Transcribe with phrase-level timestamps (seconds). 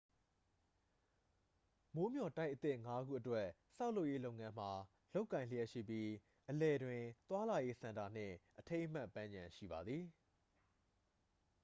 [1.95, 4.71] မိုးမျှော်တိုက်အသစ် 5 ခုအတွက် ဆောက်လုပ်ရေးလုပ်ငန်းမှာ
[5.13, 6.11] လုပ်ကိုင်လျှက်ရှိပြီး
[6.49, 10.03] အလယ်တွင် သွားလာရေး စင်တာနှင့် အထိမ်းအမှတ်ပန်းခြံ ရှိပါသည်